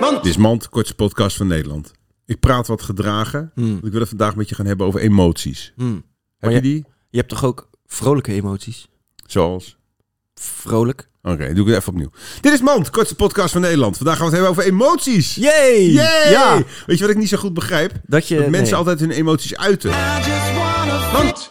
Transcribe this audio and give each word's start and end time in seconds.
Mand. 0.00 0.16
Dit 0.22 0.24
is 0.32 0.36
Mand, 0.36 0.68
kortste 0.68 0.94
podcast 0.94 1.36
van 1.36 1.46
Nederland. 1.46 1.92
Ik 2.26 2.40
praat 2.40 2.66
wat 2.66 2.82
gedragen. 2.82 3.50
Hmm. 3.54 3.70
want 3.72 3.84
Ik 3.84 3.90
wil 3.90 4.00
het 4.00 4.08
vandaag 4.08 4.36
met 4.36 4.48
je 4.48 4.54
gaan 4.54 4.66
hebben 4.66 4.86
over 4.86 5.00
emoties. 5.00 5.72
Hmm. 5.76 5.94
Heb 5.94 6.02
Maar 6.38 6.50
je 6.50 6.56
je- 6.56 6.62
die? 6.62 6.84
Je 7.10 7.16
hebt 7.18 7.28
toch 7.28 7.44
ook 7.44 7.68
vrolijke 7.86 8.32
emoties? 8.32 8.88
Zoals? 9.26 9.76
Vrolijk? 10.34 11.08
Oké, 11.22 11.52
doe 11.54 11.62
ik 11.62 11.66
het 11.66 11.76
even 11.80 11.88
opnieuw. 11.92 12.10
Dit 12.40 12.52
is 12.52 12.60
Mand, 12.60 12.90
kortste 12.90 13.14
podcast 13.14 13.52
van 13.52 13.60
Nederland. 13.60 13.96
Vandaag 13.96 14.16
gaan 14.16 14.30
we 14.30 14.36
het 14.36 14.44
hebben 14.44 14.62
over 14.64 14.72
emoties. 14.72 15.34
Yay! 15.34 15.90
Yay! 15.90 16.30
Ja, 16.30 16.62
Weet 16.86 16.98
je 16.98 17.04
wat 17.04 17.12
ik 17.12 17.18
niet 17.20 17.28
zo 17.28 17.36
goed 17.36 17.54
begrijp? 17.54 17.92
dat 18.06 18.28
je... 18.28 18.34
Dat 18.38 18.48
mensen 18.48 18.64
nee. 18.64 18.74
altijd 18.74 19.00
hun 19.00 19.10
emoties 19.10 19.56
uiten. 19.56 19.90
Want 21.12 21.46